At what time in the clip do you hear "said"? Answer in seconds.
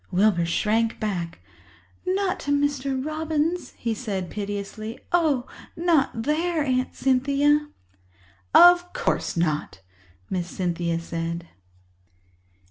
3.93-4.31, 10.99-11.49